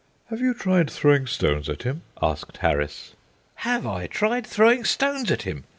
[0.31, 3.13] "Have you tried throwing stones at him?" asked Harris.
[3.57, 5.65] "Have I tried throwing stones at him!"